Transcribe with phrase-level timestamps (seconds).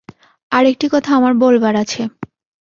[0.51, 2.01] আর-একটি কথা আমার বলবার আছে।